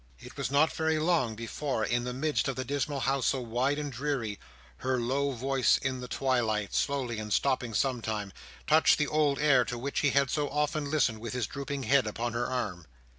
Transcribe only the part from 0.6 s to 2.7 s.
very long before, in the midst of the